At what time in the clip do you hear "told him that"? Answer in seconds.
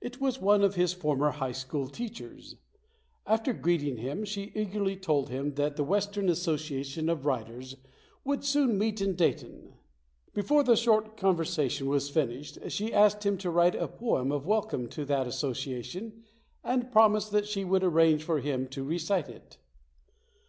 4.96-5.76